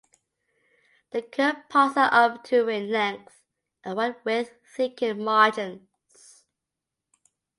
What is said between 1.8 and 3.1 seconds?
are up to in